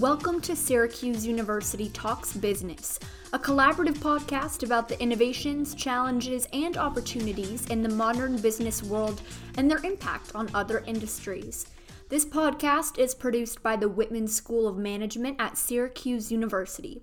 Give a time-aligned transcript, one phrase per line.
[0.00, 2.98] Welcome to Syracuse University Talks Business,
[3.32, 9.22] a collaborative podcast about the innovations, challenges, and opportunities in the modern business world
[9.56, 11.64] and their impact on other industries.
[12.10, 17.00] This podcast is produced by the Whitman School of Management at Syracuse University.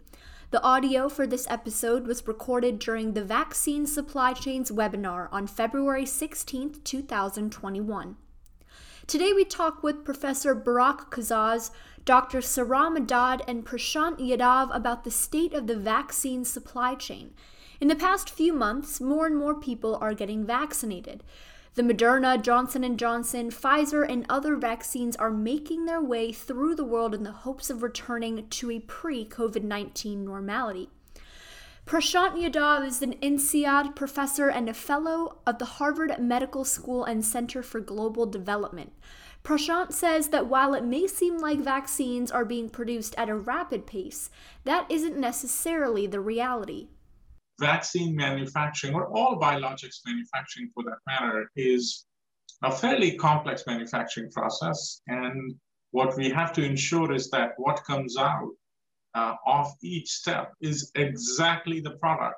[0.52, 6.06] The audio for this episode was recorded during the Vaccine Supply Chains webinar on February
[6.06, 8.18] 16, 2021.
[9.06, 11.72] Today we talk with Professor Burak Kazaz,
[12.06, 12.42] Dr.
[12.42, 17.34] Syra Madad, and Prashant Yadav about the state of the vaccine supply chain.
[17.82, 21.22] In the past few months, more and more people are getting vaccinated.
[21.76, 26.86] The Moderna, Johnson & Johnson, Pfizer, and other vaccines are making their way through the
[26.86, 30.90] world in the hopes of returning to a pre-COVID-19 normality.
[31.86, 37.26] Prashant Yadav is an INSEAD professor and a fellow of the Harvard Medical School and
[37.26, 38.94] Center for Global Development.
[39.44, 43.86] Prashant says that while it may seem like vaccines are being produced at a rapid
[43.86, 44.30] pace,
[44.64, 46.88] that isn't necessarily the reality.
[47.60, 52.06] Vaccine manufacturing, or all biologics manufacturing for that matter, is
[52.64, 55.02] a fairly complex manufacturing process.
[55.08, 55.54] And
[55.92, 58.50] what we have to ensure is that what comes out
[59.16, 62.36] uh, of each step is exactly the product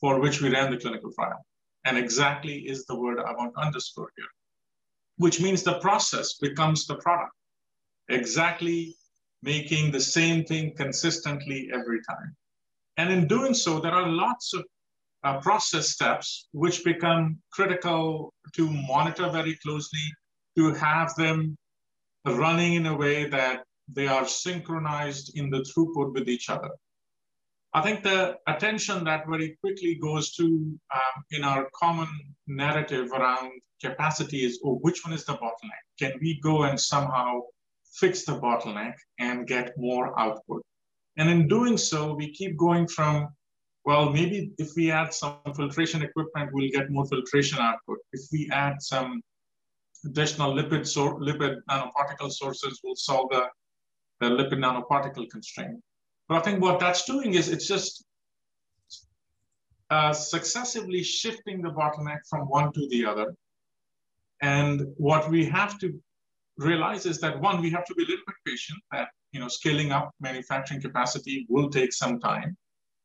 [0.00, 1.44] for which we ran the clinical trial.
[1.84, 4.26] And exactly is the word I want to underscore here,
[5.16, 7.32] which means the process becomes the product,
[8.08, 8.94] exactly
[9.42, 12.36] making the same thing consistently every time.
[12.96, 14.64] And in doing so, there are lots of
[15.24, 20.06] uh, process steps which become critical to monitor very closely,
[20.56, 21.56] to have them
[22.26, 26.70] running in a way that they are synchronized in the throughput with each other.
[27.74, 32.08] I think the attention that very quickly goes to um, in our common
[32.46, 35.84] narrative around capacity is, oh, which one is the bottleneck?
[35.98, 37.40] Can we go and somehow
[37.94, 40.62] fix the bottleneck and get more output?
[41.16, 43.28] And in doing so, we keep going from,
[43.84, 47.98] well, maybe if we add some filtration equipment, we'll get more filtration output.
[48.12, 49.22] If we add some
[50.04, 53.48] additional lipid, so, lipid nanoparticle sources, we'll solve the
[54.22, 55.80] the lipid nanoparticle constraint.
[56.28, 58.04] But I think what that's doing is it's just
[59.90, 63.34] uh, successively shifting the bottleneck from one to the other.
[64.40, 66.00] And what we have to
[66.56, 69.48] realize is that one, we have to be a little bit patient that you know
[69.48, 72.56] scaling up manufacturing capacity will take some time.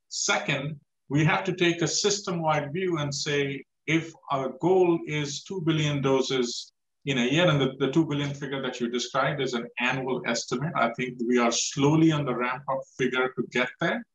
[0.09, 0.79] Second,
[1.09, 6.01] we have to take a system-wide view and say, if our goal is 2 billion
[6.01, 6.73] doses
[7.07, 7.49] in a year.
[7.49, 10.73] And the, the 2 billion figure that you described is an annual estimate.
[10.75, 14.05] I think we are slowly on the ramp up figure to get there.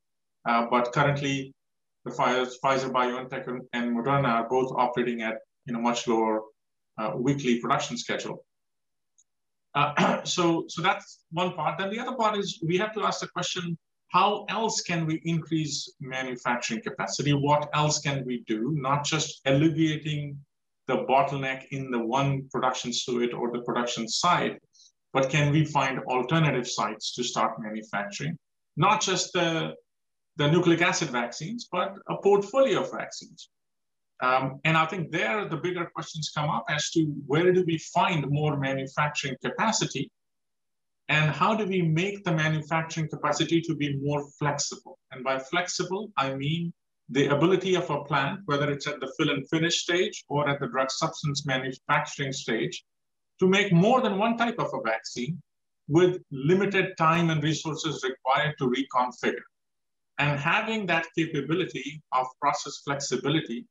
[0.47, 1.55] Uh, but currently,
[2.05, 6.43] the Pfizer, BioNTech, and Moderna are both operating at you know, much lower
[6.99, 8.45] uh, weekly production schedule.
[9.75, 11.79] Uh, so, so that's one part.
[11.79, 15.23] Then the other part is we have to ask the question, how else can we
[15.25, 17.33] increase manufacturing capacity?
[17.33, 18.73] What else can we do?
[18.75, 20.37] Not just alleviating
[20.89, 24.59] the bottleneck in the one production suite or the production site,
[25.13, 28.37] but can we find alternative sites to start manufacturing?
[28.77, 29.75] Not just the,
[30.37, 33.51] the nucleic acid vaccines, but a portfolio of vaccines.
[34.21, 37.79] Um, and I think there the bigger questions come up as to where do we
[37.79, 40.11] find more manufacturing capacity
[41.09, 44.99] and how do we make the manufacturing capacity to be more flexible?
[45.11, 46.73] And by flexible, I mean
[47.09, 50.61] the ability of a plant, whether it's at the fill and finish stage or at
[50.61, 52.85] the drug substance manufacturing stage,
[53.41, 55.41] to make more than one type of a vaccine
[55.89, 59.49] with limited time and resources required to reconfigure.
[60.19, 63.67] And having that capability of process flexibility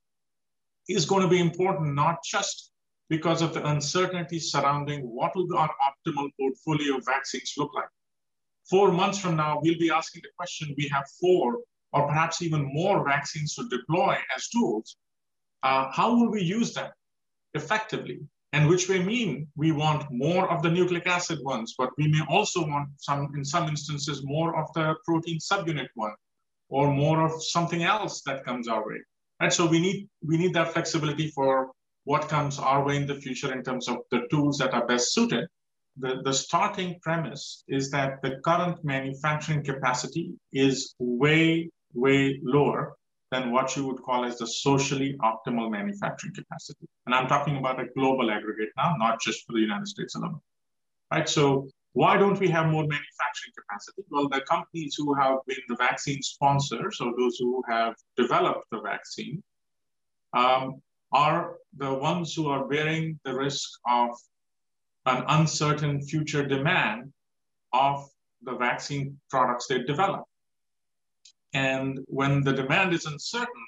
[0.90, 2.72] is going to be important, not just
[3.10, 7.90] because of the uncertainty surrounding what will our optimal portfolio of vaccines look like.
[8.70, 11.60] Four months from now, we'll be asking the question, we have four
[11.94, 14.98] or perhaps even more vaccines to deploy as tools,
[15.64, 16.90] uh, how will we use them
[17.54, 18.20] effectively?
[18.54, 22.22] And which may mean we want more of the nucleic acid ones, but we may
[22.30, 26.14] also want some, in some instances, more of the protein subunit one,
[26.70, 29.00] or more of something else that comes our way.
[29.40, 29.54] Right?
[29.54, 31.72] So we need we need that flexibility for
[32.04, 35.14] what comes our way in the future in terms of the tools that are best
[35.14, 35.48] suited.
[35.98, 42.96] The, the starting premise is that the current manufacturing capacity is way way lower
[43.32, 46.86] than what you would call as the socially optimal manufacturing capacity.
[47.06, 50.40] And I'm talking about a global aggregate now, not just for the United States alone.
[51.12, 51.28] Right?
[51.28, 54.04] So why don't we have more manufacturing capacity?
[54.10, 58.82] Well, the companies who have been the vaccine sponsors or those who have developed the
[58.82, 59.44] vaccine
[60.34, 64.10] um, are the ones who are bearing the risk of
[65.06, 67.12] an uncertain future demand
[67.74, 68.08] of
[68.44, 70.24] the vaccine products they develop.
[71.54, 73.66] And when the demand is uncertain,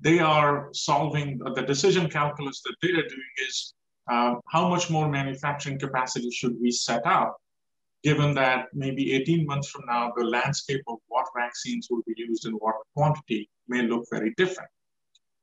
[0.00, 3.74] they are solving the decision calculus that they're doing is
[4.08, 7.36] uh, how much more manufacturing capacity should we set up,
[8.02, 12.46] given that maybe 18 months from now, the landscape of what vaccines will be used
[12.46, 14.70] in what quantity may look very different.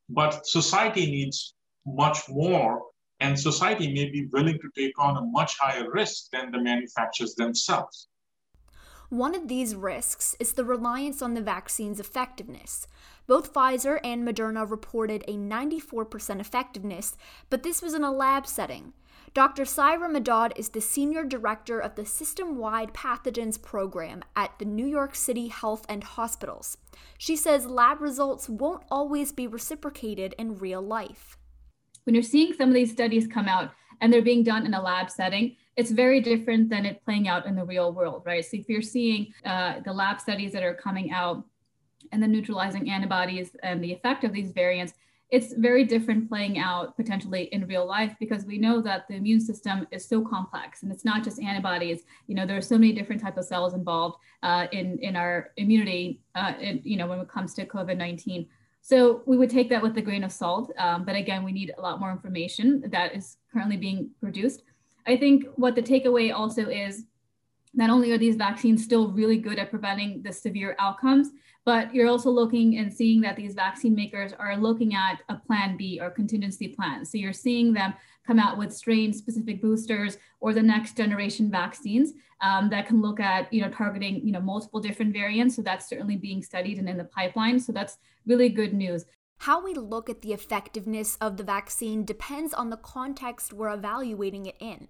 [0.09, 1.53] But society needs
[1.85, 2.83] much more,
[3.19, 7.35] and society may be willing to take on a much higher risk than the manufacturers
[7.35, 8.07] themselves.
[9.09, 12.87] One of these risks is the reliance on the vaccine's effectiveness.
[13.27, 17.15] Both Pfizer and Moderna reported a 94% effectiveness,
[17.49, 18.93] but this was in a lab setting.
[19.35, 19.65] Dr.
[19.65, 24.85] Syra Madad is the Senior Director of the System Wide Pathogens Program at the New
[24.85, 26.77] York City Health and Hospitals.
[27.17, 31.37] She says lab results won't always be reciprocated in real life.
[32.05, 34.81] When you're seeing some of these studies come out and they're being done in a
[34.81, 38.43] lab setting, it's very different than it playing out in the real world, right?
[38.43, 41.43] So if you're seeing uh, the lab studies that are coming out
[42.11, 44.93] and the neutralizing antibodies and the effect of these variants,
[45.31, 49.41] it's very different playing out potentially in real life because we know that the immune
[49.41, 52.03] system is so complex and it's not just antibodies.
[52.27, 55.51] You know there are so many different types of cells involved uh, in in our
[55.57, 58.47] immunity uh, in, you know when it comes to covid-19
[58.81, 61.73] so we would take that with a grain of salt um, but again we need
[61.77, 64.61] a lot more information that is currently being produced
[65.07, 67.05] I think what the takeaway also is
[67.73, 71.31] not only are these vaccines still really good at preventing the severe outcomes,
[71.65, 75.75] but you're also looking and seeing that these vaccine makers are looking at a plan
[75.75, 77.03] B or contingency plan.
[77.03, 77.93] So you're seeing them
[78.25, 83.19] come out with strain specific boosters or the next generation vaccines um, that can look
[83.19, 85.55] at you know targeting you know multiple different variants.
[85.55, 87.59] So that's certainly being studied and in the pipeline.
[87.59, 89.05] So that's really good news
[89.39, 94.45] how we look at the effectiveness of the vaccine depends on the context we're evaluating
[94.45, 94.87] it in.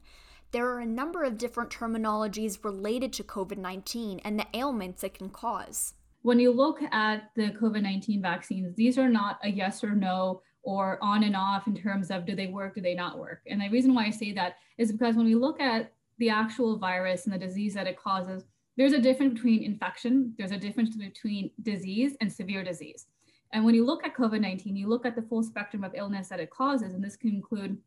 [0.51, 5.15] There are a number of different terminologies related to COVID 19 and the ailments it
[5.15, 5.95] can cause.
[6.21, 10.41] When you look at the COVID 19 vaccines, these are not a yes or no
[10.63, 13.41] or on and off in terms of do they work, do they not work.
[13.47, 16.77] And the reason why I say that is because when we look at the actual
[16.77, 18.45] virus and the disease that it causes,
[18.77, 23.05] there's a difference between infection, there's a difference between disease and severe disease.
[23.53, 26.27] And when you look at COVID 19, you look at the full spectrum of illness
[26.29, 27.77] that it causes, and this can include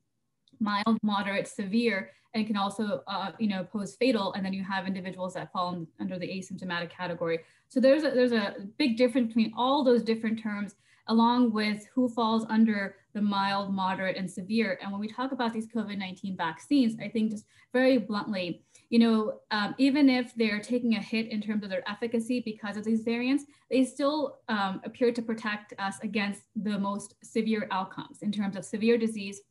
[0.60, 4.32] mild, moderate, severe, and it can also, uh, you know, pose fatal.
[4.34, 7.40] And then you have individuals that fall under the asymptomatic category.
[7.69, 10.75] So there's a, there's a big difference between all those different terms,
[11.06, 14.78] along with who falls under the mild, moderate, and severe.
[14.82, 18.99] And when we talk about these COVID 19 vaccines, I think just very bluntly, you
[18.99, 22.85] know, um, even if they're taking a hit in terms of their efficacy because of
[22.85, 28.32] these variants, they still um, appear to protect us against the most severe outcomes in
[28.32, 29.43] terms of severe disease,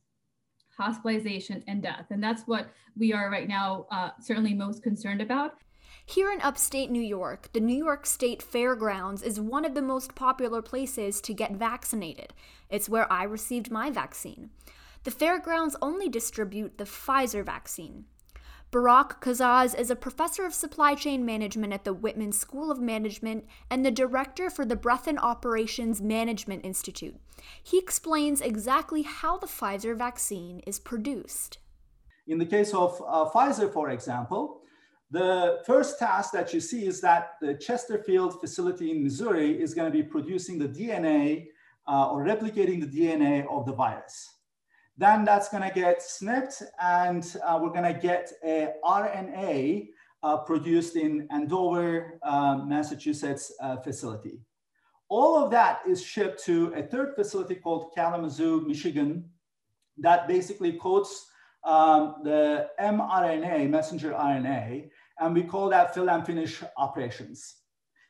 [0.76, 2.06] hospitalization, and death.
[2.10, 5.56] And that's what we are right now uh, certainly most concerned about.
[6.06, 10.16] Here in upstate New York, the New York State Fairgrounds is one of the most
[10.16, 12.34] popular places to get vaccinated.
[12.70, 14.50] It's where I received my vaccine.
[15.04, 18.06] The fairgrounds only distribute the Pfizer vaccine.
[18.70, 23.46] Burak Kazaz is a professor of supply chain management at the Whitman School of Management
[23.72, 27.16] and the director for the Brethen Operations Management Institute.
[27.64, 31.60] He explains exactly how the Pfizer vaccine is produced.
[32.28, 34.64] In the case of uh, Pfizer, for example,
[35.12, 39.90] the first task that you see is that the Chesterfield facility in Missouri is going
[39.90, 41.48] to be producing the DNA
[41.88, 44.34] uh, or replicating the DNA of the virus.
[44.98, 49.90] Then that's gonna get snipped and uh, we're gonna get a RNA
[50.24, 54.40] uh, produced in Andover, um, Massachusetts uh, facility.
[55.10, 59.30] All of that is shipped to a third facility called Kalamazoo, Michigan,
[60.00, 61.28] that basically coats
[61.64, 64.90] um, the mRNA, messenger RNA,
[65.20, 67.58] and we call that fill and finish operations.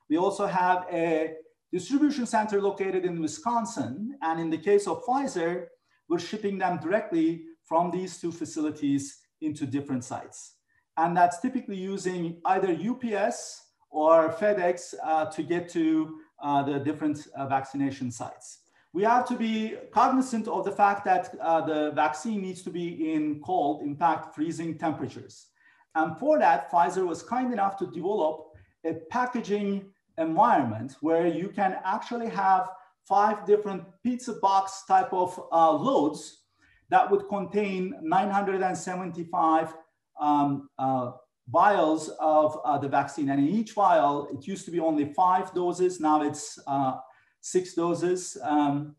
[0.09, 1.33] We also have a
[1.71, 4.17] distribution center located in Wisconsin.
[4.21, 5.65] And in the case of Pfizer,
[6.09, 10.53] we're shipping them directly from these two facilities into different sites.
[10.97, 17.27] And that's typically using either UPS or FedEx uh, to get to uh, the different
[17.35, 18.59] uh, vaccination sites.
[18.93, 23.13] We have to be cognizant of the fact that uh, the vaccine needs to be
[23.13, 25.47] in cold, in fact, freezing temperatures.
[25.93, 28.53] And for that, Pfizer was kind enough to develop
[28.85, 29.85] a packaging
[30.17, 32.69] environment where you can actually have
[33.07, 36.43] five different pizza box type of uh, loads
[36.89, 39.73] that would contain 975
[40.19, 41.11] um, uh,
[41.49, 43.29] vials of uh, the vaccine.
[43.29, 45.99] And in each vial, it used to be only five doses.
[45.99, 46.97] Now it's uh,
[47.41, 48.37] six doses.
[48.43, 48.95] Um,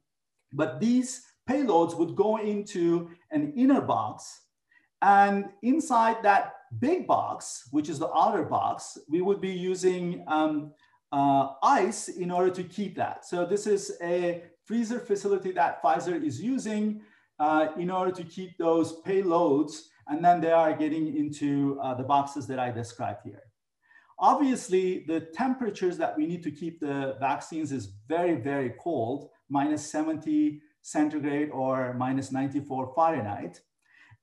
[0.52, 4.40] but these payloads would go into an inner box
[5.00, 10.72] And inside that big box, which is the outer box, we would be using um,
[11.12, 13.24] uh, ice in order to keep that.
[13.24, 17.00] So this is a freezer facility that Pfizer is using
[17.38, 22.02] uh, in order to keep those payloads, and then they are getting into uh, the
[22.02, 23.42] boxes that I described here.
[24.18, 29.88] Obviously, the temperatures that we need to keep the vaccines is very, very cold, minus
[29.90, 33.60] 70 centigrade or minus 94 Fahrenheit.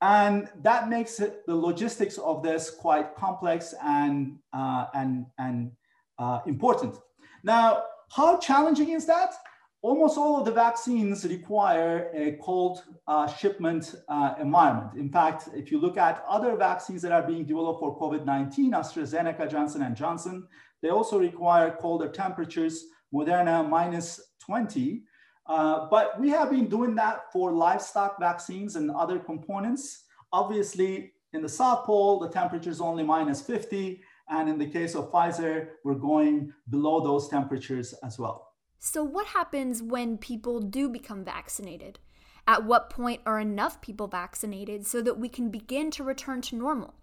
[0.02, 5.72] And that makes it, the logistics of this quite complex and, uh, and, and
[6.20, 6.98] uh, important.
[7.44, 9.34] Now, how challenging is that?
[9.82, 14.98] Almost all of the vaccines require a cold uh, shipment uh, environment.
[14.98, 19.50] In fact, if you look at other vaccines that are being developed for COVID-19, AstraZeneca,
[19.50, 20.48] Johnson and Johnson,
[20.82, 25.04] they also require colder temperatures, Moderna minus 20.
[25.48, 30.06] Uh, but we have been doing that for livestock vaccines and other components.
[30.34, 34.02] Obviously, in the South Pole, the temperature is only minus 50.
[34.30, 38.54] And in the case of Pfizer, we're going below those temperatures as well.
[38.80, 42.00] So, what happens when people do become vaccinated?
[42.48, 46.56] At what point are enough people vaccinated so that we can begin to return to
[46.56, 46.94] normal?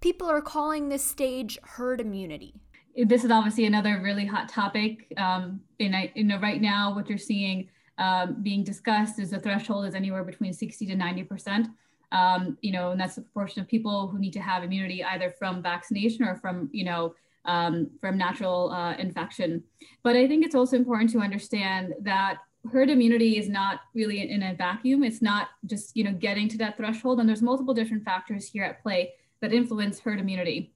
[0.00, 2.54] People are calling this stage herd immunity.
[2.96, 5.06] This is obviously another really hot topic.
[5.16, 9.38] Um, and I, you know, right now, what you're seeing um, being discussed is the
[9.38, 11.68] threshold is anywhere between 60 to 90 percent.
[12.12, 15.30] Um, you know, and that's the proportion of people who need to have immunity either
[15.30, 17.14] from vaccination or from, you know,
[17.46, 19.64] um, from natural uh, infection.
[20.02, 22.38] But I think it's also important to understand that
[22.70, 25.02] herd immunity is not really in, a vacuum.
[25.02, 27.18] It's not just, you know, getting to that threshold.
[27.18, 30.72] And there's multiple different factors here at play that influence herd immunity.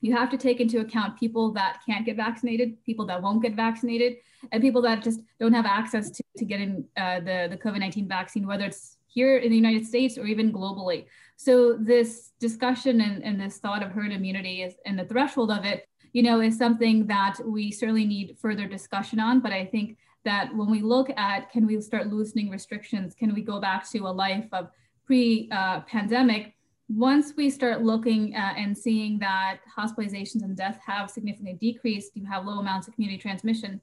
[0.00, 3.54] You have to take into account people that can't get vaccinated, people that won't get
[3.54, 4.16] vaccinated,
[4.52, 8.08] and people that just don't have access to, to getting uh, the, the COVID 19
[8.08, 11.06] vaccine, whether it's here in the United States or even globally.
[11.36, 15.64] So this discussion and, and this thought of herd immunity is, and the threshold of
[15.64, 19.40] it, you know, is something that we certainly need further discussion on.
[19.40, 23.42] But I think that when we look at can we start loosening restrictions, can we
[23.42, 24.68] go back to a life of
[25.06, 26.46] pre-pandemic?
[26.46, 26.50] Uh,
[26.90, 32.24] once we start looking at and seeing that hospitalizations and death have significantly decreased, you
[32.24, 33.80] have low amounts of community transmission,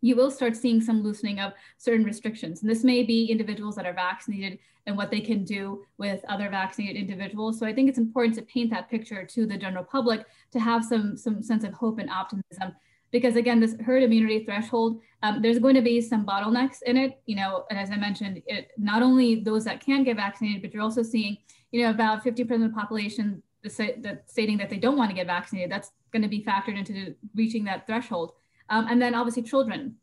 [0.00, 2.62] you will start seeing some loosening of certain restrictions.
[2.62, 6.48] And this may be individuals that are vaccinated and what they can do with other
[6.48, 7.58] vaccinated individuals.
[7.58, 10.84] So I think it's important to paint that picture to the general public to have
[10.84, 12.74] some, some sense of hope and optimism.
[13.10, 17.20] Because again, this herd immunity threshold, um, there's going to be some bottlenecks in it.
[17.26, 20.72] You know, and as I mentioned, it not only those that can get vaccinated, but
[20.72, 21.36] you're also seeing,
[21.70, 25.26] you know, about 50% of the population that stating that they don't want to get
[25.26, 25.70] vaccinated.
[25.70, 28.32] That's going to be factored into reaching that threshold.
[28.70, 29.96] Um, and then obviously children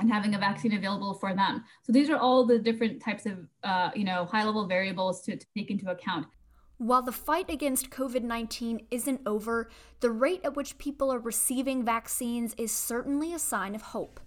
[0.00, 1.64] and having a vaccine available for them.
[1.82, 5.36] So these are all the different types of, uh, you know, high level variables to,
[5.36, 6.26] to take into account.
[6.78, 9.68] While the fight against COVID 19 isn't over,
[10.00, 14.18] the rate at which people are receiving vaccines is certainly a sign of hope.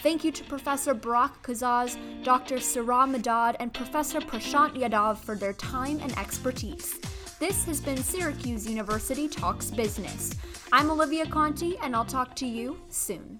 [0.00, 2.60] Thank you to Professor Burak Kazaz, Dr.
[2.60, 6.98] Syra Madad, and Professor Prashant Yadav for their time and expertise.
[7.40, 10.34] This has been Syracuse University Talks Business.
[10.72, 13.38] I'm Olivia Conti, and I'll talk to you soon.